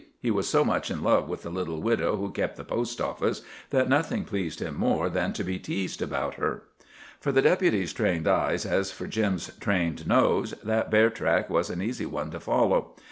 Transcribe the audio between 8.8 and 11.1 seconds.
for Jim's trained nose, that